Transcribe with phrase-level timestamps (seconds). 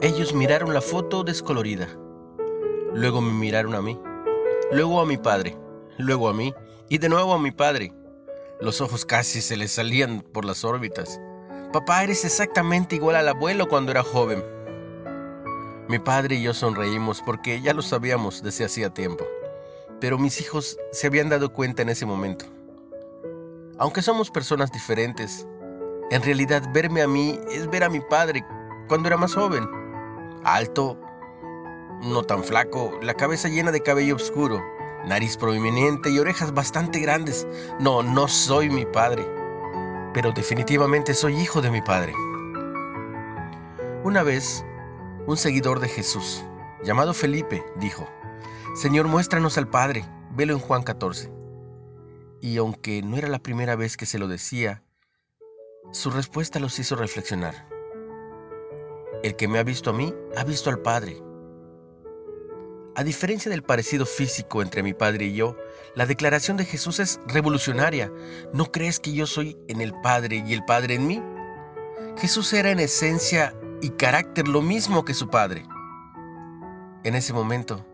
[0.00, 1.88] Ellos miraron la foto descolorida.
[2.94, 4.00] Luego me miraron a mí.
[4.70, 5.58] Luego a mi padre.
[5.96, 6.54] Luego a mí.
[6.88, 7.92] Y de nuevo a mi padre.
[8.60, 11.20] Los ojos casi se les salían por las órbitas.
[11.72, 14.44] Papá, eres exactamente igual al abuelo cuando era joven.
[15.88, 19.26] Mi padre y yo sonreímos porque ya lo sabíamos desde hacía tiempo.
[20.00, 22.44] Pero mis hijos se habían dado cuenta en ese momento.
[23.78, 25.44] Aunque somos personas diferentes,
[26.12, 28.44] en realidad verme a mí es ver a mi padre
[28.86, 29.77] cuando era más joven.
[30.44, 30.98] Alto,
[32.02, 34.62] no tan flaco, la cabeza llena de cabello oscuro,
[35.06, 37.46] nariz prominente y orejas bastante grandes.
[37.80, 39.26] No, no soy mi padre,
[40.14, 42.14] pero definitivamente soy hijo de mi padre.
[44.04, 44.64] Una vez,
[45.26, 46.44] un seguidor de Jesús,
[46.82, 48.08] llamado Felipe, dijo,
[48.74, 51.38] Señor, muéstranos al Padre, velo en Juan 14
[52.40, 54.82] y aunque no era la primera vez que se lo decía,
[55.92, 57.68] su respuesta los hizo reflexionar.
[59.22, 61.22] El que me ha visto a mí, ha visto al Padre.
[62.94, 65.56] A diferencia del parecido físico entre mi Padre y yo,
[65.94, 68.12] la declaración de Jesús es revolucionaria.
[68.52, 71.22] ¿No crees que yo soy en el Padre y el Padre en mí?
[72.18, 75.64] Jesús era en esencia y carácter lo mismo que su Padre.
[77.04, 77.86] En ese momento,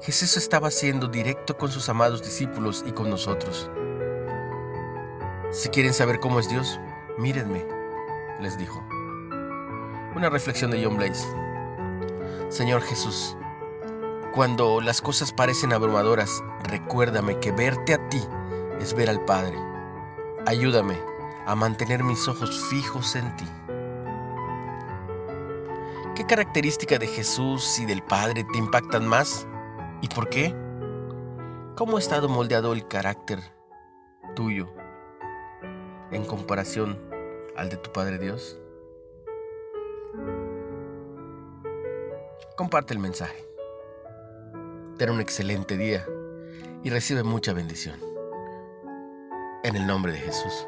[0.00, 3.70] Jesús estaba siendo directo con sus amados discípulos y con nosotros.
[5.50, 6.80] Si quieren saber cómo es Dios,
[7.18, 7.66] mírenme,
[8.40, 8.82] les dijo.
[10.14, 11.26] Una reflexión de John Blaze.
[12.48, 13.36] Señor Jesús,
[14.34, 18.22] cuando las cosas parecen abrumadoras, recuérdame que verte a ti
[18.80, 19.56] es ver al Padre.
[20.46, 20.98] Ayúdame
[21.46, 23.44] a mantener mis ojos fijos en ti.
[26.16, 29.46] ¿Qué característica de Jesús y del Padre te impactan más?
[30.00, 30.54] ¿Y por qué?
[31.76, 33.40] ¿Cómo ha estado moldeado el carácter
[34.34, 34.72] tuyo
[36.10, 36.98] en comparación
[37.56, 38.58] al de tu Padre Dios?
[42.58, 43.46] Comparte el mensaje.
[44.98, 46.04] Ten un excelente día
[46.82, 48.00] y recibe mucha bendición.
[49.62, 50.66] En el nombre de Jesús.